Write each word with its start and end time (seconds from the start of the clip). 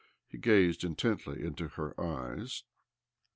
He 0.27 0.39
gazed 0.39 0.83
intently 0.83 1.43
into 1.43 1.67
her 1.67 1.93
eyes. 2.03 2.63